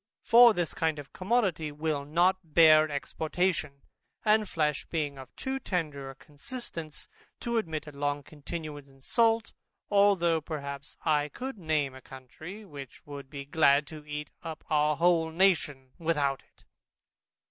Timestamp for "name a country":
11.59-12.65